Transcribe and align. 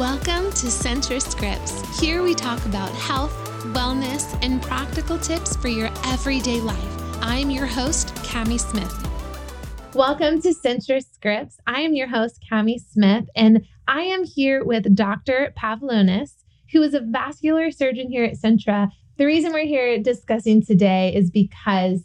Welcome 0.00 0.50
to 0.52 0.68
Centra 0.68 1.20
Scripts. 1.20 2.00
Here 2.00 2.22
we 2.22 2.34
talk 2.34 2.64
about 2.64 2.88
health, 2.92 3.34
wellness, 3.74 4.34
and 4.42 4.62
practical 4.62 5.18
tips 5.18 5.56
for 5.56 5.68
your 5.68 5.90
everyday 6.06 6.58
life. 6.58 6.82
I'm 7.20 7.50
your 7.50 7.66
host, 7.66 8.14
Cami 8.14 8.58
Smith. 8.58 9.94
Welcome 9.94 10.40
to 10.40 10.54
Centra 10.54 11.04
Scripts. 11.04 11.58
I 11.66 11.82
am 11.82 11.92
your 11.92 12.08
host, 12.08 12.42
Cami 12.50 12.80
Smith, 12.80 13.28
and 13.36 13.66
I 13.88 14.00
am 14.04 14.24
here 14.24 14.64
with 14.64 14.96
Dr. 14.96 15.52
Pavalonis, 15.54 16.44
who 16.72 16.80
is 16.80 16.94
a 16.94 17.00
vascular 17.00 17.70
surgeon 17.70 18.10
here 18.10 18.24
at 18.24 18.40
Centra. 18.40 18.88
The 19.18 19.26
reason 19.26 19.52
we're 19.52 19.66
here 19.66 19.98
discussing 20.02 20.62
today 20.62 21.14
is 21.14 21.30
because 21.30 22.04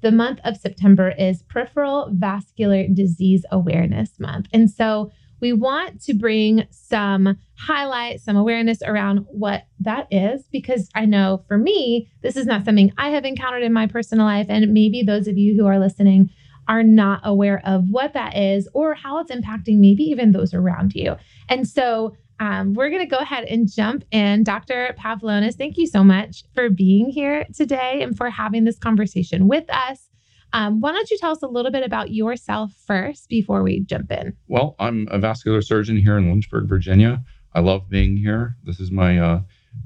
the 0.00 0.10
month 0.10 0.40
of 0.42 0.56
September 0.56 1.10
is 1.10 1.44
Peripheral 1.44 2.10
Vascular 2.14 2.88
Disease 2.88 3.44
Awareness 3.52 4.18
Month. 4.18 4.48
And 4.52 4.68
so 4.68 5.12
we 5.40 5.52
want 5.52 6.00
to 6.02 6.14
bring 6.14 6.66
some 6.70 7.36
highlight, 7.56 8.20
some 8.20 8.36
awareness 8.36 8.82
around 8.82 9.26
what 9.28 9.64
that 9.80 10.06
is, 10.10 10.44
because 10.52 10.88
I 10.94 11.04
know 11.04 11.44
for 11.48 11.58
me, 11.58 12.08
this 12.22 12.36
is 12.36 12.46
not 12.46 12.64
something 12.64 12.92
I 12.98 13.10
have 13.10 13.24
encountered 13.24 13.62
in 13.62 13.72
my 13.72 13.86
personal 13.86 14.26
life. 14.26 14.46
And 14.48 14.72
maybe 14.72 15.02
those 15.02 15.28
of 15.28 15.36
you 15.38 15.54
who 15.56 15.66
are 15.66 15.78
listening 15.78 16.30
are 16.68 16.82
not 16.82 17.20
aware 17.24 17.62
of 17.64 17.88
what 17.90 18.12
that 18.12 18.36
is 18.36 18.68
or 18.74 18.94
how 18.94 19.18
it's 19.18 19.32
impacting 19.32 19.78
maybe 19.78 20.02
even 20.04 20.32
those 20.32 20.52
around 20.52 20.94
you. 20.94 21.16
And 21.48 21.66
so 21.66 22.14
um, 22.40 22.74
we're 22.74 22.90
going 22.90 23.02
to 23.02 23.06
go 23.06 23.18
ahead 23.18 23.44
and 23.44 23.70
jump 23.70 24.04
in. 24.10 24.44
Dr. 24.44 24.94
Pavalonis, 24.98 25.56
thank 25.56 25.76
you 25.76 25.86
so 25.86 26.04
much 26.04 26.44
for 26.54 26.70
being 26.70 27.08
here 27.08 27.46
today 27.54 28.02
and 28.02 28.16
for 28.16 28.30
having 28.30 28.64
this 28.64 28.78
conversation 28.78 29.48
with 29.48 29.64
us. 29.70 30.08
Um, 30.52 30.80
why 30.80 30.92
don't 30.92 31.10
you 31.10 31.18
tell 31.18 31.32
us 31.32 31.42
a 31.42 31.46
little 31.46 31.70
bit 31.70 31.84
about 31.84 32.10
yourself 32.10 32.72
first 32.86 33.28
before 33.28 33.62
we 33.62 33.80
jump 33.80 34.10
in? 34.10 34.36
Well, 34.48 34.76
I'm 34.78 35.06
a 35.10 35.18
vascular 35.18 35.62
surgeon 35.62 35.96
here 35.96 36.16
in 36.16 36.28
Lynchburg, 36.28 36.68
Virginia. 36.68 37.22
I 37.54 37.60
love 37.60 37.88
being 37.88 38.16
here. 38.16 38.56
This 38.64 38.80
is 38.80 38.90
my 38.90 39.18
uh, 39.18 39.40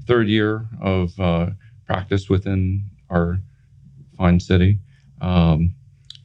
third 0.05 0.27
year 0.27 0.67
of 0.81 1.19
uh, 1.19 1.47
practice 1.85 2.29
within 2.29 2.89
our 3.09 3.39
fine 4.17 4.39
city. 4.39 4.79
Um, 5.21 5.75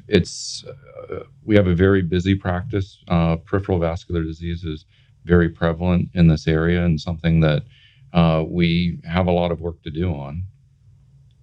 it's 0.09 0.65
uh, 0.65 1.25
we 1.45 1.57
have 1.57 1.67
a 1.67 1.75
very 1.75 2.03
busy 2.03 2.35
practice. 2.35 3.03
Uh, 3.09 3.37
peripheral 3.37 3.79
vascular 3.79 4.23
disease 4.23 4.65
is 4.65 4.85
very 5.25 5.49
prevalent 5.49 6.09
in 6.15 6.29
this 6.29 6.47
area 6.47 6.85
and 6.85 7.01
something 7.01 7.41
that 7.41 7.63
uh, 8.13 8.43
we 8.47 9.01
have 9.05 9.27
a 9.27 9.31
lot 9.31 9.53
of 9.53 9.61
work 9.61 9.83
to 9.83 9.91
do 9.91 10.13
on. 10.13 10.45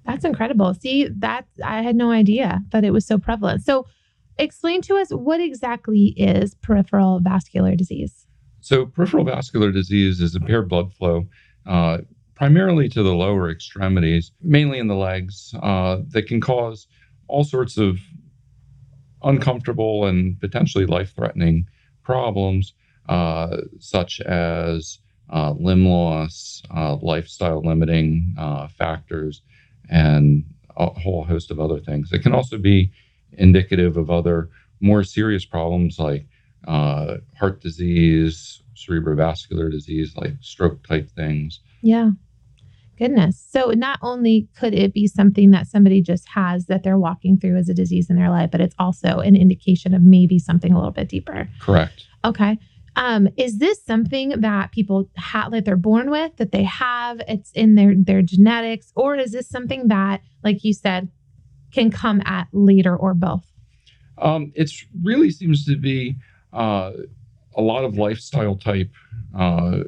That's 0.05 0.23
incredible. 0.23 0.73
See, 0.75 1.07
that 1.07 1.47
I 1.63 1.81
had 1.81 1.95
no 1.95 2.11
idea 2.11 2.61
that 2.71 2.83
it 2.83 2.91
was 2.91 3.05
so 3.05 3.17
prevalent. 3.17 3.63
So, 3.63 3.85
explain 4.37 4.81
to 4.83 4.95
us 4.97 5.09
what 5.09 5.39
exactly 5.39 6.13
is 6.17 6.55
peripheral 6.55 7.19
vascular 7.19 7.75
disease. 7.75 8.27
So, 8.61 8.85
peripheral 8.85 9.25
vascular 9.25 9.71
disease 9.71 10.21
is 10.21 10.35
impaired 10.35 10.69
blood 10.69 10.93
flow, 10.93 11.27
uh, 11.65 11.99
primarily 12.35 12.89
to 12.89 13.01
the 13.01 13.15
lower 13.15 13.49
extremities, 13.49 14.31
mainly 14.41 14.77
in 14.77 14.87
the 14.87 14.95
legs, 14.95 15.53
uh, 15.63 15.99
that 16.09 16.27
can 16.27 16.41
cause 16.41 16.87
all 17.27 17.43
sorts 17.43 17.77
of 17.77 17.97
uncomfortable 19.23 20.05
and 20.05 20.39
potentially 20.39 20.85
life-threatening 20.85 21.65
problems, 22.03 22.73
uh, 23.09 23.57
such 23.79 24.21
as 24.21 24.99
uh, 25.33 25.51
limb 25.57 25.87
loss, 25.87 26.61
uh, 26.75 26.95
lifestyle 26.97 27.61
limiting 27.65 28.35
uh, 28.37 28.67
factors 28.67 29.41
and 29.89 30.43
a 30.77 30.87
whole 30.87 31.23
host 31.23 31.51
of 31.51 31.59
other 31.59 31.79
things. 31.79 32.11
It 32.11 32.19
can 32.19 32.33
also 32.33 32.57
be 32.57 32.91
indicative 33.33 33.97
of 33.97 34.09
other 34.09 34.49
more 34.81 35.03
serious 35.03 35.45
problems 35.45 35.99
like 35.99 36.27
uh, 36.67 37.17
heart 37.37 37.61
disease, 37.61 38.61
cerebrovascular 38.75 39.71
disease, 39.71 40.15
like 40.17 40.33
stroke 40.41 40.85
type 40.87 41.09
things. 41.09 41.59
Yeah. 41.81 42.11
Goodness. 42.97 43.45
So, 43.49 43.71
not 43.71 43.99
only 44.01 44.47
could 44.57 44.73
it 44.73 44.93
be 44.93 45.05
something 45.05 45.51
that 45.51 45.67
somebody 45.67 46.01
just 46.01 46.29
has 46.29 46.67
that 46.67 46.83
they're 46.83 46.97
walking 46.97 47.37
through 47.37 47.57
as 47.57 47.67
a 47.67 47.73
disease 47.73 48.09
in 48.09 48.15
their 48.15 48.29
life, 48.29 48.51
but 48.51 48.61
it's 48.61 48.75
also 48.79 49.19
an 49.19 49.35
indication 49.35 49.93
of 49.93 50.01
maybe 50.01 50.39
something 50.39 50.71
a 50.71 50.75
little 50.75 50.91
bit 50.91 51.09
deeper. 51.09 51.49
Correct. 51.59 52.05
Okay. 52.23 52.57
Um, 52.95 53.27
is 53.37 53.57
this 53.57 53.83
something 53.83 54.29
that 54.41 54.71
people 54.71 55.09
have 55.15 55.51
that 55.51 55.65
they're 55.65 55.75
born 55.75 56.09
with, 56.09 56.37
that 56.37 56.51
they 56.51 56.63
have, 56.63 57.21
it's 57.27 57.51
in 57.51 57.75
their 57.75 57.93
their 57.95 58.21
genetics, 58.21 58.91
or 58.95 59.15
is 59.15 59.31
this 59.31 59.49
something 59.49 59.89
that, 59.89 60.21
like 60.43 60.63
you 60.63 60.73
said, 60.73 61.09
can 61.71 61.91
come 61.91 62.21
at 62.25 62.47
later 62.53 62.95
or 62.95 63.13
both? 63.13 63.45
Um, 64.17 64.53
it 64.55 64.71
really 65.03 65.29
seems 65.29 65.65
to 65.65 65.77
be 65.77 66.15
uh, 66.53 66.91
a 67.55 67.61
lot 67.61 67.83
of 67.83 67.97
lifestyle 67.97 68.55
type 68.55 68.91
uh, 69.37 69.79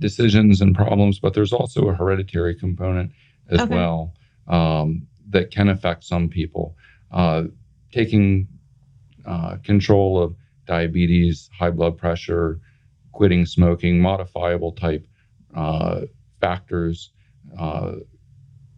decisions 0.00 0.60
and 0.60 0.74
problems, 0.74 1.20
but 1.20 1.34
there's 1.34 1.52
also 1.52 1.88
a 1.88 1.94
hereditary 1.94 2.54
component 2.54 3.12
as 3.48 3.60
okay. 3.60 3.74
well 3.74 4.14
um, 4.48 5.06
that 5.30 5.52
can 5.52 5.68
affect 5.68 6.04
some 6.04 6.28
people. 6.28 6.76
Uh, 7.12 7.44
taking 7.92 8.48
uh, 9.24 9.56
control 9.62 10.20
of 10.20 10.34
diabetes, 10.66 11.48
high 11.58 11.70
blood 11.70 11.96
pressure, 11.96 12.60
quitting 13.12 13.46
smoking, 13.46 14.00
modifiable 14.00 14.72
type 14.72 15.06
uh, 15.54 16.02
factors 16.40 17.12
uh, 17.58 17.92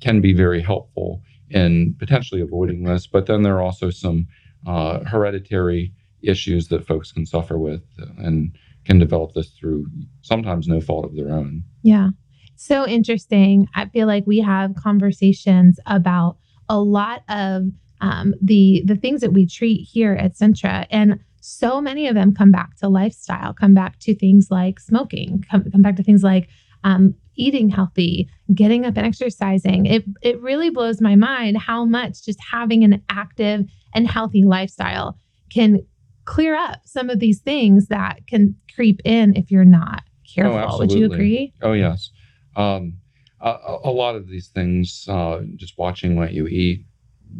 can 0.01 0.21
be 0.21 0.33
very 0.33 0.61
helpful 0.61 1.23
in 1.51 1.95
potentially 1.99 2.41
avoiding 2.41 2.85
this. 2.85 3.07
But 3.07 3.27
then 3.27 3.43
there 3.43 3.57
are 3.57 3.63
also 3.63 3.91
some 3.91 4.27
uh, 4.67 5.01
hereditary 5.05 5.93
issues 6.23 6.69
that 6.69 6.87
folks 6.87 7.13
can 7.13 7.25
suffer 7.25 7.59
with 7.59 7.83
and 8.19 8.57
can 8.85 8.99
develop 8.99 9.33
this 9.35 9.51
through 9.51 9.87
sometimes 10.23 10.69
no 10.69 10.81
fault 10.81 11.05
of 11.05 11.17
their 11.17 11.31
own. 11.31 11.63
Yeah. 11.83 12.11
So 12.57 12.87
interesting. 12.87 13.69
I 13.75 13.87
feel 13.87 14.07
like 14.07 14.27
we 14.27 14.41
have 14.41 14.75
conversations 14.75 15.79
about 15.87 16.39
a 16.69 16.79
lot 16.79 17.23
of 17.29 17.65
um, 18.01 18.35
the 18.43 18.83
the 18.85 18.97
things 18.97 19.21
that 19.21 19.33
we 19.33 19.47
treat 19.47 19.83
here 19.83 20.15
at 20.15 20.35
Centra, 20.35 20.87
and 20.91 21.21
so 21.47 21.81
many 21.81 22.09
of 22.09 22.15
them 22.17 22.35
come 22.35 22.51
back 22.51 22.77
to 22.77 22.89
lifestyle, 22.89 23.55
come 23.55 23.73
back 23.73 24.01
to 24.01 24.15
things 24.15 24.49
like 24.51 24.81
smoking, 24.81 25.45
come, 25.49 25.71
come 25.71 25.81
back 25.81 25.95
to 25.95 26.03
things 26.03 26.25
like 26.25 26.49
um, 26.83 27.15
eating 27.37 27.69
healthy, 27.69 28.29
getting 28.53 28.85
up 28.85 28.97
and 28.97 29.07
exercising. 29.07 29.87
It, 29.87 30.05
it 30.23 30.41
really 30.43 30.71
blows 30.71 31.01
my 31.01 31.15
mind 31.15 31.57
how 31.57 31.85
much 31.85 32.25
just 32.25 32.41
having 32.51 32.83
an 32.83 33.01
active 33.11 33.65
and 33.95 34.11
healthy 34.11 34.43
lifestyle 34.43 35.17
can 35.49 35.87
clear 36.25 36.57
up 36.57 36.81
some 36.85 37.11
of 37.11 37.21
these 37.21 37.41
things 37.41 37.87
that 37.89 38.27
can 38.27 38.57
creep 38.75 39.01
in 39.05 39.37
if 39.37 39.53
you're 39.53 39.65
not 39.65 40.03
careful. 40.35 40.69
Oh, 40.69 40.79
Would 40.79 40.91
you 40.91 41.05
agree? 41.07 41.55
Oh, 41.63 41.75
yes. 41.75 42.11
Um, 42.57 42.95
a, 43.41 43.79
a, 43.85 43.91
lot 43.91 44.17
of 44.17 44.27
these 44.27 44.49
things, 44.49 45.07
uh, 45.09 45.43
just 45.55 45.79
watching 45.79 46.17
what 46.17 46.33
you 46.33 46.49
eat, 46.49 46.87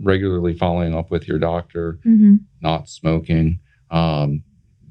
regularly 0.01 0.55
following 0.55 0.95
up 0.95 1.11
with 1.11 1.27
your 1.27 1.41
doctor, 1.41 1.99
mm-hmm. 2.07 2.37
not 2.61 2.89
smoking, 2.89 3.59
um, 3.91 4.43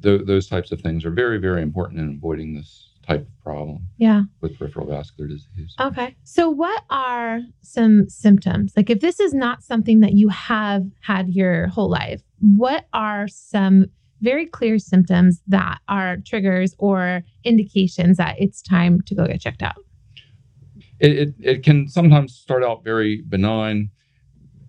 th- 0.01 0.22
those 0.25 0.47
types 0.47 0.72
of 0.72 0.81
things 0.81 1.06
are 1.06 1.11
very, 1.11 1.38
very 1.38 1.61
important 1.61 2.00
in 2.00 2.16
avoiding 2.17 2.56
this 2.56 2.89
type 3.07 3.22
of 3.22 3.44
problem. 3.44 3.88
Yeah. 3.97 4.23
With 4.41 4.57
peripheral 4.57 4.88
vascular 4.88 5.29
disease. 5.29 5.75
Okay. 5.79 6.16
So, 6.23 6.50
what 6.50 6.83
are 6.89 7.41
some 7.61 8.09
symptoms? 8.09 8.73
Like, 8.75 8.89
if 8.89 9.00
this 9.00 9.19
is 9.19 9.34
not 9.34 9.63
something 9.63 10.00
that 10.00 10.13
you 10.13 10.29
have 10.29 10.84
had 11.01 11.29
your 11.29 11.67
whole 11.67 11.89
life, 11.89 12.22
what 12.39 12.88
are 12.94 13.28
some 13.28 13.85
very 14.22 14.45
clear 14.45 14.79
symptoms 14.79 15.41
that 15.47 15.79
are 15.88 16.17
triggers 16.25 16.73
or 16.79 17.23
indications 17.44 18.17
that 18.17 18.35
it's 18.39 18.61
time 18.61 19.01
to 19.01 19.16
go 19.16 19.25
get 19.25 19.41
checked 19.41 19.61
out? 19.61 19.75
It, 21.00 21.11
it, 21.11 21.34
it 21.39 21.63
can 21.63 21.88
sometimes 21.89 22.34
start 22.34 22.63
out 22.63 22.84
very 22.84 23.22
benign 23.22 23.91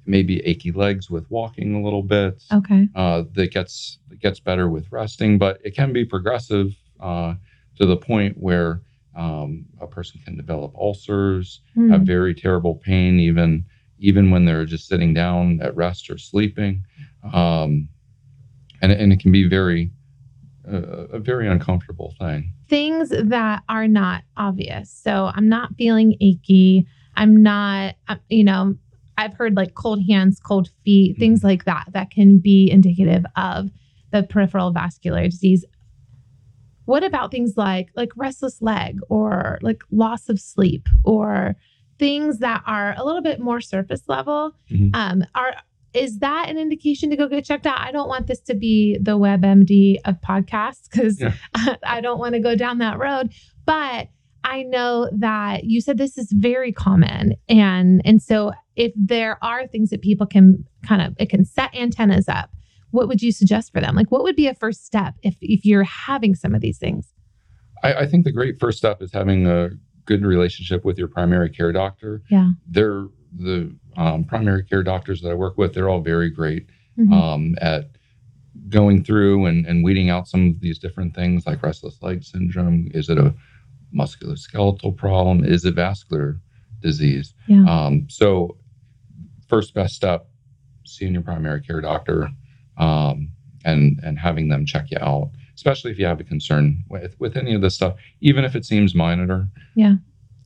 maybe 0.06 0.40
achy 0.46 0.72
legs 0.72 1.10
with 1.10 1.28
walking 1.30 1.74
a 1.74 1.82
little 1.82 2.02
bit. 2.02 2.42
Okay. 2.52 2.88
Uh, 2.94 3.24
that 3.34 3.52
gets 3.52 3.98
that 4.08 4.20
gets 4.20 4.41
better 4.41 4.68
with 4.68 4.91
resting, 4.91 5.38
but 5.38 5.60
it 5.64 5.74
can 5.74 5.92
be 5.92 6.04
progressive 6.04 6.74
uh, 7.00 7.34
to 7.78 7.86
the 7.86 7.97
point 7.97 8.36
where 8.38 8.82
um, 9.14 9.64
a 9.80 9.86
person 9.86 10.20
can 10.24 10.36
develop 10.36 10.74
ulcers, 10.76 11.60
mm. 11.76 11.91
have 11.91 12.03
very 12.03 12.34
terrible 12.34 12.74
pain, 12.74 13.18
even 13.18 13.64
even 13.98 14.30
when 14.30 14.44
they're 14.44 14.66
just 14.66 14.88
sitting 14.88 15.14
down 15.14 15.60
at 15.62 15.74
rest 15.74 16.10
or 16.10 16.18
sleeping, 16.18 16.84
um, 17.32 17.88
and 18.82 18.92
and 18.92 19.12
it 19.12 19.20
can 19.20 19.32
be 19.32 19.48
very 19.48 19.91
uh, 20.70 21.06
a 21.12 21.18
very 21.18 21.48
uncomfortable 21.48 22.14
thing. 22.18 22.52
Things 22.68 23.10
that 23.10 23.62
are 23.68 23.88
not 23.88 24.24
obvious. 24.36 24.91
So 24.91 25.30
I'm 25.34 25.48
not 25.48 25.74
feeling 25.76 26.16
achy. 26.20 26.86
I'm 27.14 27.42
not, 27.42 27.94
uh, 28.09 28.16
you 28.28 28.44
know, 28.44 28.76
I've 29.18 29.34
heard 29.34 29.57
like 29.57 29.74
cold 29.74 30.03
hands, 30.09 30.41
cold 30.41 30.71
feet, 30.84 31.13
mm-hmm. 31.13 31.21
things 31.21 31.45
like 31.45 31.65
that, 31.65 31.86
that 31.92 32.10
can 32.10 32.39
be 32.39 32.71
indicative 32.71 33.24
of 33.36 33.71
the 34.13 34.22
peripheral 34.22 34.72
vascular 34.72 35.24
disease. 35.24 35.65
What 36.84 37.03
about 37.03 37.30
things 37.30 37.54
like 37.57 37.89
like 37.97 38.10
restless 38.16 38.63
leg 38.63 38.98
or 39.09 39.59
like 39.63 39.83
loss 39.91 40.28
of 40.28 40.41
sleep 40.41 40.89
or 41.04 41.57
things 41.98 42.39
that 42.39 42.63
are 42.66 42.95
a 42.97 43.04
little 43.04 43.22
bit 43.22 43.41
more 43.41 43.60
surface 43.60 44.03
level? 44.07 44.53
Mm-hmm. 44.71 44.91
Um, 44.95 45.24
are 45.34 45.54
is 45.97 46.19
that 46.19 46.48
an 46.48 46.59
indication 46.59 47.10
to 47.10 47.16
go 47.16 47.27
get 47.27 47.45
checked 47.45 47.66
out? 47.66 47.80
I 47.80 47.91
don't 47.91 48.09
want 48.09 48.27
this 48.27 48.41
to 48.42 48.54
be 48.54 48.98
the 49.01 49.19
WebMD 49.19 49.97
of 50.04 50.21
podcasts 50.21 50.89
because 50.91 51.21
yeah. 51.21 51.33
I 51.84 52.01
don't 52.01 52.19
want 52.19 52.34
to 52.34 52.41
go 52.41 52.54
down 52.54 52.78
that 52.78 52.98
road. 52.98 53.33
But 53.65 54.09
I 54.45 54.62
know 54.62 55.10
that 55.19 55.65
you 55.65 55.80
said 55.80 55.98
this 55.98 56.19
is 56.19 56.30
very 56.33 56.71
common. 56.71 57.34
And 57.48 58.03
and 58.04 58.22
so 58.22 58.53
if 58.76 58.92
there 58.94 59.42
are 59.42 59.66
things 59.66 59.90
that 59.90 60.02
people 60.02 60.26
can 60.26 60.64
kind 60.86 61.02
of 61.02 61.14
it 61.18 61.28
can 61.30 61.44
set 61.44 61.74
antennas 61.74 62.28
up, 62.28 62.50
what 62.90 63.08
would 63.08 63.22
you 63.22 63.32
suggest 63.32 63.72
for 63.72 63.80
them? 63.80 63.94
Like 63.94 64.10
what 64.10 64.22
would 64.22 64.36
be 64.36 64.46
a 64.46 64.54
first 64.54 64.84
step 64.86 65.14
if 65.22 65.36
if 65.40 65.64
you're 65.64 65.84
having 65.84 66.34
some 66.34 66.54
of 66.54 66.60
these 66.60 66.78
things? 66.78 67.12
I, 67.82 67.94
I 67.94 68.06
think 68.06 68.24
the 68.24 68.32
great 68.32 68.58
first 68.58 68.78
step 68.78 69.02
is 69.02 69.12
having 69.12 69.46
a 69.46 69.70
good 70.04 70.24
relationship 70.24 70.84
with 70.84 70.98
your 70.98 71.08
primary 71.08 71.50
care 71.50 71.72
doctor. 71.72 72.22
Yeah. 72.30 72.50
They're 72.68 73.08
the 73.34 73.74
um, 73.96 74.24
primary 74.24 74.64
care 74.64 74.82
doctors 74.82 75.20
that 75.22 75.30
I 75.30 75.34
work 75.34 75.58
with, 75.58 75.74
they're 75.74 75.88
all 75.88 76.00
very 76.00 76.30
great 76.30 76.66
mm-hmm. 76.98 77.12
um, 77.12 77.56
at 77.60 77.90
going 78.68 79.04
through 79.04 79.46
and, 79.46 79.66
and 79.66 79.84
weeding 79.84 80.10
out 80.10 80.28
some 80.28 80.48
of 80.48 80.60
these 80.60 80.78
different 80.78 81.14
things 81.14 81.46
like 81.46 81.62
restless 81.62 82.02
leg 82.02 82.24
syndrome. 82.24 82.88
Is 82.94 83.10
it 83.10 83.18
a 83.18 83.34
musculoskeletal 83.94 84.96
problem? 84.96 85.44
Is 85.44 85.64
it 85.64 85.74
vascular 85.74 86.40
disease? 86.80 87.34
Yeah. 87.46 87.64
Um, 87.68 88.06
so, 88.08 88.56
first 89.48 89.75
best 89.75 89.95
step, 89.95 90.28
seeing 90.84 91.13
your 91.13 91.22
primary 91.22 91.60
care 91.60 91.81
doctor 91.81 92.31
um, 92.78 93.31
and 93.65 94.01
and 94.03 94.19
having 94.19 94.48
them 94.48 94.66
check 94.66 94.91
you 94.91 94.98
out, 95.01 95.31
especially 95.54 95.91
if 95.91 95.98
you 95.98 96.07
have 96.07 96.21
a 96.21 96.25
concern 96.25 96.84
with 96.89 97.19
with 97.19 97.37
any 97.37 97.54
of 97.54 97.60
this 97.60 97.75
stuff, 97.75 97.97
even 98.21 98.45
if 98.45 98.54
it 98.54 98.65
seems 98.65 98.95
minor. 98.95 99.48
Yeah. 99.75 99.95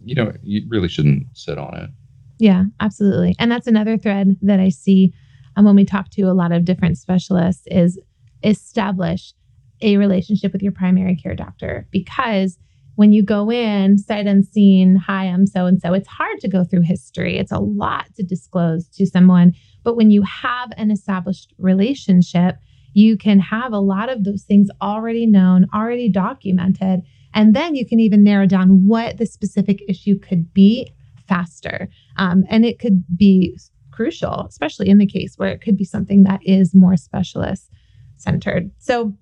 You 0.03 0.15
know, 0.15 0.33
you 0.43 0.67
really 0.69 0.89
shouldn't 0.89 1.27
sit 1.35 1.59
on 1.59 1.77
it. 1.77 1.91
Yeah, 2.39 2.65
absolutely. 2.81 3.37
And 3.39 3.53
that's 3.53 3.67
another 3.67 3.99
thread 3.99 4.37
that 4.41 4.61
I 4.61 4.71
see 4.71 5.13
um, 5.57 5.67
when 5.67 5.77
we 5.77 5.85
talk 5.85 6.09
to 6.11 6.23
a 6.23 6.33
lot 6.33 6.53
of 6.53 6.65
different 6.65 6.97
specialists 6.97 7.67
is 7.71 8.01
establish 8.43 9.35
a 9.83 9.99
relationship 9.99 10.53
with 10.53 10.63
your 10.63 10.73
primary 10.73 11.17
care 11.17 11.35
doctor 11.35 11.87
because 11.91 12.59
when 13.01 13.15
you 13.15 13.23
go 13.23 13.51
in 13.51 13.97
sight 13.97 14.27
unseen, 14.27 14.95
hi, 14.95 15.25
I'm 15.25 15.47
so 15.47 15.65
and 15.65 15.81
so, 15.81 15.95
it's 15.95 16.07
hard 16.07 16.39
to 16.41 16.49
go 16.51 16.65
through 16.65 16.83
history. 16.83 17.39
It's 17.39 17.51
a 17.51 17.59
lot 17.59 18.15
to 18.17 18.23
disclose 18.23 18.89
to 18.89 19.07
someone. 19.07 19.55
But 19.83 19.97
when 19.97 20.11
you 20.11 20.21
have 20.21 20.71
an 20.77 20.91
established 20.91 21.55
relationship, 21.57 22.57
you 22.93 23.17
can 23.17 23.39
have 23.39 23.73
a 23.73 23.79
lot 23.79 24.11
of 24.11 24.25
those 24.25 24.43
things 24.43 24.69
already 24.83 25.25
known, 25.25 25.65
already 25.73 26.11
documented. 26.11 27.01
And 27.33 27.57
then 27.57 27.75
you 27.75 27.87
can 27.87 28.01
even 28.01 28.23
narrow 28.23 28.45
down 28.45 28.87
what 28.87 29.17
the 29.17 29.25
specific 29.25 29.81
issue 29.89 30.19
could 30.19 30.53
be 30.53 30.93
faster. 31.27 31.89
Um, 32.19 32.45
and 32.51 32.67
it 32.67 32.79
could 32.79 33.03
be 33.17 33.59
crucial, 33.93 34.45
especially 34.47 34.91
in 34.91 34.99
the 34.99 35.07
case 35.07 35.39
where 35.39 35.49
it 35.49 35.63
could 35.63 35.79
be 35.79 35.85
something 35.85 36.25
that 36.25 36.41
is 36.45 36.75
more 36.75 36.99
specialist 36.99 37.71
centered. 38.19 38.71
So 38.77 39.15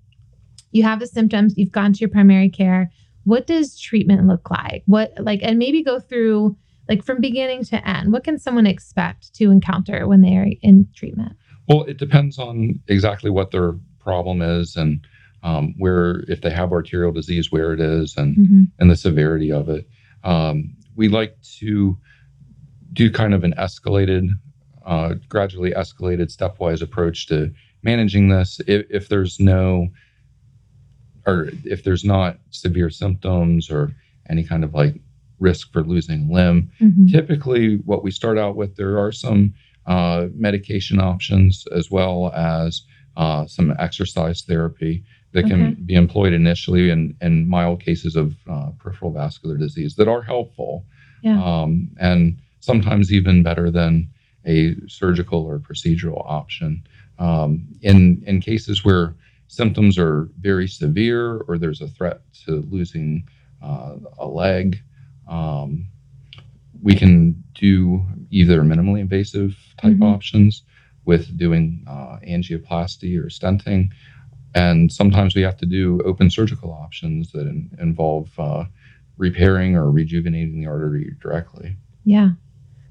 you 0.71 0.83
have 0.83 0.99
the 0.99 1.07
symptoms, 1.07 1.53
you've 1.55 1.71
gone 1.71 1.93
to 1.93 1.99
your 1.99 2.09
primary 2.09 2.49
care. 2.49 2.91
What 3.29 3.47
does 3.47 3.79
treatment 3.79 4.27
look 4.27 4.49
like? 4.49 4.83
What, 4.85 5.13
like, 5.19 5.39
and 5.43 5.57
maybe 5.57 5.83
go 5.83 5.99
through 5.99 6.57
like 6.89 7.03
from 7.03 7.21
beginning 7.21 7.63
to 7.65 7.87
end. 7.87 8.11
What 8.11 8.23
can 8.23 8.39
someone 8.39 8.65
expect 8.65 9.33
to 9.35 9.51
encounter 9.51 10.07
when 10.07 10.21
they 10.21 10.35
are 10.35 10.47
in 10.61 10.87
treatment? 10.95 11.33
Well, 11.67 11.83
it 11.83 11.97
depends 11.97 12.39
on 12.39 12.79
exactly 12.87 13.29
what 13.29 13.51
their 13.51 13.73
problem 13.99 14.41
is 14.41 14.75
and 14.75 15.05
um, 15.43 15.75
where, 15.77 16.23
if 16.27 16.41
they 16.41 16.49
have 16.49 16.71
arterial 16.71 17.11
disease, 17.11 17.51
where 17.51 17.71
it 17.73 17.79
is 17.79 18.17
and 18.17 18.35
mm-hmm. 18.35 18.63
and 18.79 18.91
the 18.91 18.95
severity 18.95 19.51
of 19.51 19.69
it. 19.69 19.87
Um, 20.23 20.75
we 20.95 21.07
like 21.07 21.39
to 21.59 21.97
do 22.91 23.11
kind 23.11 23.33
of 23.33 23.43
an 23.43 23.53
escalated, 23.57 24.29
uh, 24.85 25.13
gradually 25.29 25.71
escalated 25.71 26.35
stepwise 26.35 26.81
approach 26.81 27.27
to 27.27 27.53
managing 27.83 28.29
this. 28.29 28.59
If, 28.67 28.85
if 28.89 29.07
there's 29.07 29.39
no, 29.39 29.87
or 31.29 31.49
if 31.63 31.83
there's 31.83 32.03
not 32.03 32.37
severe 32.49 32.89
symptoms 32.89 33.69
or 33.69 33.91
any 34.29 34.43
kind 34.43 34.63
of 34.63 34.73
like 34.73 34.95
risk 35.39 35.71
for 35.71 35.83
losing 35.83 36.31
limb, 36.31 36.71
mm-hmm. 36.81 37.07
typically 37.07 37.77
what 37.85 38.03
we 38.03 38.11
start 38.11 38.37
out 38.37 38.55
with, 38.55 38.75
there 38.75 38.99
are 38.99 39.11
some 39.11 39.53
uh, 39.85 40.27
medication 40.33 40.99
options 40.99 41.65
as 41.75 41.89
well 41.89 42.31
as 42.35 42.81
uh, 43.17 43.45
some 43.45 43.73
exercise 43.79 44.41
therapy 44.41 45.03
that 45.31 45.43
can 45.43 45.67
okay. 45.67 45.81
be 45.81 45.95
employed 45.95 46.33
initially 46.33 46.89
in, 46.89 47.15
in 47.21 47.47
mild 47.47 47.81
cases 47.81 48.15
of 48.15 48.35
uh, 48.49 48.69
peripheral 48.79 49.11
vascular 49.11 49.57
disease 49.57 49.95
that 49.95 50.07
are 50.07 50.21
helpful 50.21 50.85
yeah. 51.21 51.41
um, 51.43 51.89
and 51.99 52.39
sometimes 52.61 53.13
even 53.13 53.43
better 53.43 53.69
than 53.69 54.09
a 54.45 54.75
surgical 54.87 55.43
or 55.45 55.59
procedural 55.59 56.23
option. 56.25 56.83
Um, 57.19 57.67
in, 57.81 58.23
in 58.25 58.39
cases 58.39 58.85
where 58.85 59.13
symptoms 59.49 59.97
are 59.97 60.29
very 60.39 60.67
severe 60.67 61.41
or 61.47 61.57
there's 61.57 61.81
a 61.81 61.87
threat 61.87 62.21
to 62.45 62.63
losing 62.69 63.27
uh, 63.61 63.95
a 64.17 64.25
leg, 64.25 64.79
um, 65.27 65.85
we 66.81 66.95
can 66.95 67.43
do 67.53 68.05
either 68.29 68.61
minimally 68.61 69.01
invasive 69.01 69.57
type 69.81 69.91
mm-hmm. 69.91 70.03
options 70.03 70.63
with 71.03 71.37
doing 71.37 71.83
uh, 71.89 72.17
angioplasty 72.25 73.19
or 73.19 73.27
stenting 73.27 73.89
and 74.55 74.91
sometimes 74.91 75.35
we 75.35 75.41
have 75.41 75.57
to 75.57 75.65
do 75.65 76.01
open 76.05 76.29
surgical 76.29 76.71
options 76.71 77.31
that 77.31 77.47
in, 77.47 77.69
involve 77.79 78.31
uh, 78.39 78.65
repairing 79.17 79.75
or 79.75 79.91
rejuvenating 79.91 80.61
the 80.61 80.67
artery 80.67 81.15
directly. 81.21 81.77
Yeah. 82.03 82.31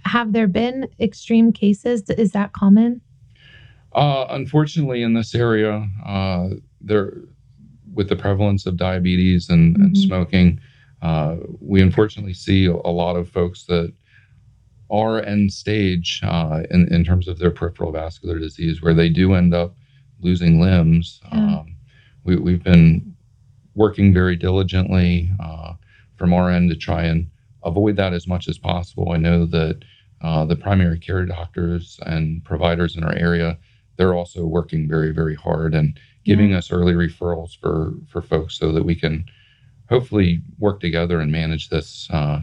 Have 0.04 0.32
there 0.32 0.46
been 0.46 0.88
extreme 1.00 1.52
cases? 1.52 2.08
Is 2.11 2.32
that 2.32 2.52
common? 2.52 3.00
Uh, 3.93 4.26
unfortunately, 4.31 5.02
in 5.02 5.14
this 5.14 5.35
area, 5.35 5.87
uh, 6.05 6.49
there, 6.81 7.14
with 7.94 8.08
the 8.08 8.17
prevalence 8.17 8.67
of 8.67 8.76
diabetes 8.76 9.49
and, 9.49 9.75
mm-hmm. 9.75 9.85
and 9.85 9.99
smoking, 9.99 10.61
uh, 11.02 11.37
we 11.61 11.81
unfortunately 11.81 12.35
see 12.35 12.67
a 12.67 12.73
lot 12.73 13.17
of 13.17 13.29
folks 13.29 13.64
that 13.64 13.93
are 14.90 15.20
end 15.23 15.52
stage 15.52 16.20
uh, 16.25 16.62
in, 16.70 16.93
in 16.93 17.05
terms 17.05 17.29
of 17.29 17.38
their 17.38 17.50
peripheral 17.50 17.93
vascular 17.93 18.38
disease, 18.38 18.82
where 18.82 18.94
they 18.94 19.08
do 19.08 19.35
end 19.35 19.55
up 19.55 19.75
losing 20.20 20.61
limbs. 20.61 21.20
Yeah. 21.32 21.58
Um, 21.58 21.76
we, 22.25 22.52
have 22.52 22.62
been 22.62 23.14
working 23.75 24.12
very 24.12 24.37
diligently 24.37 25.31
uh, 25.40 25.75
from 26.17 26.32
our 26.35 26.50
end 26.50 26.70
to 26.70 26.76
try 26.76 27.05
and 27.05 27.31
avoid 27.64 27.96
that 27.96 28.12
as 28.12 28.26
much 28.26 28.49
as 28.49 28.58
possible. 28.58 29.12
I 29.12 29.17
know 29.17 29.46
that 29.46 29.82
uh, 30.20 30.44
the 30.44 30.56
primary 30.56 30.99
care 30.99 31.25
doctors 31.25 31.99
and 32.05 32.44
providers 32.44 32.96
in 32.96 33.05
our 33.05 33.14
area, 33.14 33.56
they're 33.98 34.14
also 34.14 34.46
working 34.46 34.88
very, 34.88 35.12
very 35.12 35.34
hard 35.34 35.74
and 35.74 35.98
giving 36.24 36.50
yeah. 36.50 36.58
us 36.58 36.72
early 36.72 36.94
referrals 36.94 37.58
for 37.60 37.92
for 38.08 38.23
folks 38.23 38.58
so 38.58 38.73
that 38.73 38.84
we 38.84 38.94
can 38.94 39.25
hopefully 39.90 40.42
work 40.58 40.80
together 40.80 41.20
and 41.20 41.30
manage 41.30 41.68
this 41.68 42.08
uh, 42.11 42.40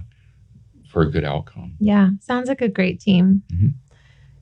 for 0.92 1.02
a 1.02 1.12
good 1.12 1.24
outcome. 1.24 1.76
Yeah, 1.80 2.10
sounds 2.20 2.50
like 2.50 2.62
a 2.62 2.70
great 2.70 3.00
team. 3.00 3.44
Mm-hmm. 3.52 3.70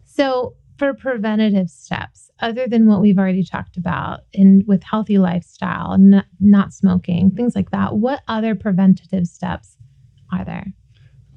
So 0.06 0.56
for 0.78 0.94
preventative 0.94 1.70
steps 1.70 2.32
other 2.40 2.68
than 2.68 2.88
what 2.88 3.00
we've 3.00 3.20
already 3.20 3.44
talked 3.44 3.78
about 3.78 4.22
and 4.34 4.64
with 4.68 4.84
healthy 4.84 5.18
lifestyle 5.18 5.94
n- 5.94 6.26
not 6.40 6.74
smoking 6.74 7.30
things 7.32 7.56
like 7.56 7.70
that 7.70 7.96
what 7.98 8.22
other 8.28 8.56
preventative 8.56 9.28
steps 9.28 9.78
are 10.32 10.44
there 10.44 10.74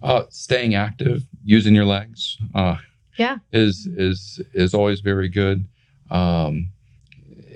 uh, 0.03 0.23
staying 0.31 0.75
active 0.75 1.27
using 1.45 1.75
your 1.75 1.85
legs 1.85 2.39
uh, 2.55 2.77
yeah. 3.17 3.39
is 3.53 3.89
is 3.97 4.41
is 4.55 4.75
always 4.75 5.01
very 5.01 5.29
good. 5.29 5.67
Um, 6.11 6.71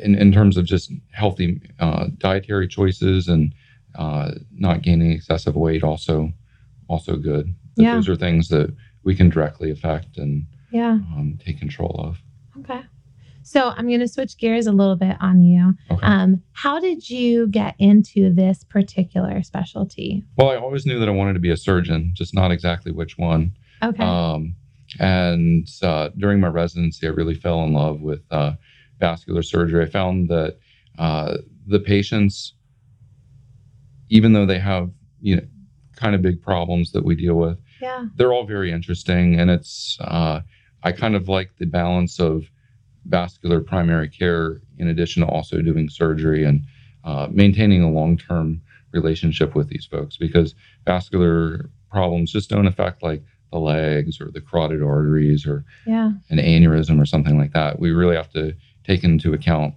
in, 0.00 0.14
in 0.14 0.32
terms 0.32 0.56
of 0.56 0.64
just 0.64 0.92
healthy 1.12 1.60
uh, 1.78 2.08
dietary 2.18 2.66
choices 2.66 3.28
and 3.28 3.54
uh, 3.96 4.32
not 4.52 4.82
gaining 4.82 5.12
excessive 5.12 5.56
weight 5.56 5.82
also 5.82 6.32
also 6.88 7.16
good. 7.16 7.54
Yeah. 7.76 7.94
those 7.94 8.08
are 8.08 8.16
things 8.16 8.48
that 8.48 8.74
we 9.04 9.14
can 9.14 9.28
directly 9.28 9.70
affect 9.70 10.18
and 10.18 10.46
yeah. 10.70 10.92
um, 10.92 11.38
take 11.44 11.58
control 11.58 11.94
of. 11.98 12.18
Okay. 12.60 12.82
So 13.42 13.70
i'm 13.70 13.88
going 13.88 14.00
to 14.00 14.08
switch 14.08 14.36
gears 14.36 14.66
a 14.66 14.72
little 14.72 14.96
bit 14.96 15.16
on 15.20 15.42
you. 15.42 15.74
Okay. 15.90 16.06
um, 16.06 16.42
how 16.52 16.78
did 16.78 17.08
you 17.08 17.46
get 17.48 17.74
into 17.78 18.32
this 18.32 18.64
particular 18.64 19.42
specialty? 19.42 20.24
Well 20.36 20.50
i 20.50 20.56
always 20.56 20.84
knew 20.86 20.98
that 20.98 21.08
i 21.08 21.12
wanted 21.12 21.34
to 21.34 21.40
be 21.40 21.50
a 21.50 21.56
surgeon 21.56 22.10
just 22.14 22.34
not 22.34 22.50
exactly 22.50 22.92
which 22.92 23.18
one. 23.18 23.52
Okay. 23.82 24.02
Um, 24.02 24.56
and 25.00 25.68
uh, 25.82 26.10
during 26.18 26.38
my 26.38 26.48
residency 26.48 27.06
i 27.06 27.10
really 27.10 27.34
fell 27.34 27.64
in 27.64 27.72
love 27.72 28.00
with 28.00 28.22
uh, 28.30 28.52
vascular 29.00 29.42
surgery. 29.42 29.82
I 29.82 29.88
found 29.88 30.28
that 30.28 30.58
uh, 30.98 31.38
the 31.66 31.80
patients 31.80 32.54
even 34.10 34.32
though 34.32 34.46
they 34.46 34.58
have 34.58 34.90
you 35.20 35.36
know 35.36 35.42
kind 35.96 36.14
of 36.14 36.22
big 36.22 36.40
problems 36.40 36.92
that 36.92 37.04
we 37.04 37.14
deal 37.14 37.34
with 37.34 37.58
yeah. 37.80 38.06
they're 38.16 38.32
all 38.32 38.46
very 38.46 38.70
interesting. 38.72 39.38
And 39.38 39.50
it's 39.50 39.98
uh, 40.00 40.40
I 40.82 40.92
kind 40.92 41.16
of 41.16 41.28
like 41.28 41.56
the 41.58 41.66
balance 41.66 42.20
of 42.20 42.44
vascular 43.06 43.60
primary 43.60 44.08
care 44.08 44.60
in 44.78 44.88
addition 44.88 45.22
to 45.22 45.28
also 45.28 45.62
doing 45.62 45.88
surgery 45.88 46.44
and 46.44 46.64
uh, 47.04 47.28
maintaining 47.30 47.82
a 47.82 47.90
long 47.90 48.16
term 48.16 48.60
relationship 48.92 49.54
with 49.54 49.68
these 49.68 49.86
folks 49.86 50.16
because 50.16 50.54
vascular 50.84 51.70
problems 51.90 52.32
just 52.32 52.50
don't 52.50 52.66
affect 52.66 53.02
like 53.02 53.22
the 53.52 53.58
legs 53.58 54.20
or 54.20 54.30
the 54.30 54.40
carotid 54.40 54.82
arteries 54.82 55.46
or 55.46 55.64
Yeah. 55.86 56.12
an 56.30 56.38
aneurysm 56.38 57.00
or 57.00 57.06
something 57.06 57.36
like 57.38 57.52
that. 57.52 57.78
We 57.78 57.90
really 57.90 58.16
have 58.16 58.30
to 58.32 58.54
take 58.84 59.04
into 59.04 59.32
account 59.32 59.74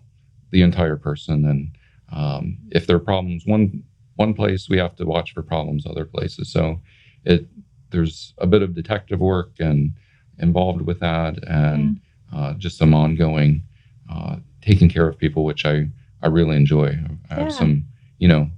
the 0.52 0.62
entire 0.62 0.96
person, 0.98 1.46
and 1.46 1.72
um, 2.12 2.58
if 2.72 2.86
there 2.86 2.96
are 2.96 3.00
problems 3.00 3.46
one 3.46 3.84
one 4.16 4.34
place, 4.36 4.70
we 4.70 4.78
have 4.78 4.96
to 4.98 5.06
watch 5.06 5.34
for 5.34 5.42
problems 5.42 5.86
other 5.88 6.06
places. 6.06 6.52
So 6.52 6.80
it 7.26 7.48
there's 7.90 8.34
a 8.38 8.46
bit 8.48 8.62
of 8.62 8.74
detective 8.76 9.20
work 9.20 9.52
and 9.60 9.94
involved 10.40 10.82
with 10.84 11.00
that, 11.00 11.44
and 11.48 12.00
uh, 12.32 12.54
just 12.54 12.78
some 12.78 12.94
ongoing 12.94 13.64
uh, 14.12 14.38
taking 14.62 14.90
care 14.90 15.08
of 15.08 15.18
people, 15.18 15.44
which 15.44 15.66
I 15.66 15.88
I 16.22 16.28
really 16.28 16.56
enjoy. 16.56 17.00
I 17.32 17.34
have 17.36 17.52
some 17.52 17.88
you 18.20 18.28
know 18.28 18.50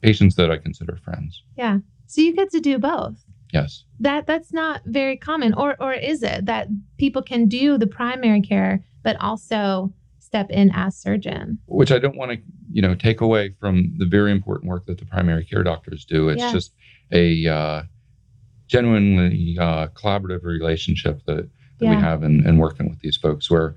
patients 0.00 0.36
that 0.36 0.50
I 0.52 0.58
consider 0.58 0.96
friends. 0.96 1.42
Yeah. 1.56 1.78
So 2.06 2.20
you 2.20 2.34
get 2.36 2.50
to 2.52 2.60
do 2.60 2.78
both. 2.78 3.24
Yes. 3.52 3.84
That 4.00 4.26
that's 4.26 4.52
not 4.52 4.82
very 4.84 5.16
common, 5.16 5.54
or 5.54 5.76
or 5.80 5.92
is 5.94 6.22
it 6.22 6.46
that 6.46 6.68
people 6.98 7.22
can 7.22 7.46
do 7.48 7.78
the 7.78 7.86
primary 7.86 8.42
care 8.42 8.84
but 9.02 9.16
also 9.20 9.92
step 10.18 10.50
in 10.50 10.70
as 10.74 10.96
surgeon? 10.96 11.58
which 11.66 11.92
I 11.92 11.98
don't 11.98 12.16
want 12.16 12.32
to, 12.32 12.38
you 12.72 12.82
know, 12.82 12.94
take 12.94 13.20
away 13.20 13.54
from 13.60 13.94
the 13.98 14.06
very 14.06 14.32
important 14.32 14.68
work 14.68 14.86
that 14.86 14.98
the 14.98 15.04
primary 15.04 15.44
care 15.44 15.62
doctors 15.62 16.04
do. 16.04 16.28
It's 16.28 16.42
Yes. 16.42 16.52
just 16.52 16.72
a 17.12 17.46
uh, 17.46 17.82
genuinely 18.68 19.56
uh, 19.58 19.88
collaborative 19.88 20.42
relationship 20.44 21.22
that, 21.26 21.48
that 21.78 21.86
we 21.88 21.96
have 21.96 22.22
in, 22.22 22.46
in 22.46 22.58
working 22.58 22.88
with 22.90 23.00
these 23.00 23.16
folks, 23.16 23.50
where 23.50 23.74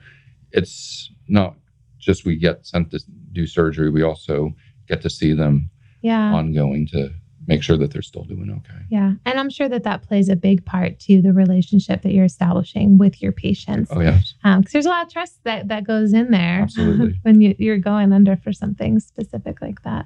it's 0.52 1.12
not 1.28 1.56
just 2.00 2.26
we 2.26 2.36
get 2.36 2.66
sent 2.66 2.92
to 2.92 3.00
do 3.32 3.46
surgery, 3.46 3.90
we 3.90 4.02
also 4.04 4.56
get 4.88 5.02
to 5.02 5.10
see 5.10 5.34
them 5.34 5.70
Yeah. 6.02 6.34
ongoing 6.34 6.88
to 6.88 7.12
make 7.50 7.64
sure 7.64 7.76
that 7.76 7.92
they're 7.92 8.04
still 8.04 8.24
doing 8.24 8.52
okay. 8.52 8.80
Yeah. 8.90 9.14
And 9.26 9.40
I'm 9.40 9.50
sure 9.50 9.68
that 9.68 9.84
that 9.84 10.04
plays 10.04 10.30
a 10.30 10.36
big 10.36 10.64
part 10.66 11.00
to 11.02 11.20
the 11.20 11.34
relationship 11.34 12.04
that 12.04 12.14
you're 12.14 12.26
establishing 12.26 13.00
with 13.00 13.24
your 13.24 13.32
patients. 13.32 13.90
Oh 13.92 14.00
yes, 14.00 14.36
um, 14.44 14.62
Because 14.62 14.74
there's 14.74 14.86
a 14.86 14.90
lot 14.90 15.08
of 15.08 15.12
trust 15.12 15.44
that, 15.44 15.68
that 15.68 15.84
goes 15.84 16.14
in 16.14 16.30
there 16.30 16.68
when 17.24 17.42
you, 17.42 17.56
you're 17.58 17.80
going 17.80 18.14
under 18.14 18.38
for 18.38 18.54
something 18.54 19.00
specific 19.00 19.62
like 19.64 19.82
that. 19.82 20.06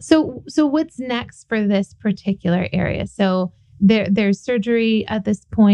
So, 0.00 0.42
so 0.48 0.64
what's 0.66 0.98
next 0.98 1.48
for 1.48 1.66
this 1.66 1.92
particular 1.92 2.66
area? 2.72 3.06
So 3.06 3.52
there, 3.78 4.08
there's 4.10 4.40
surgery 4.40 5.06
at 5.06 5.26
this 5.26 5.44
point. 5.44 5.72